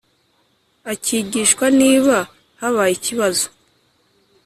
[0.91, 2.17] akigishwa niba
[2.59, 3.45] habaye ikibazo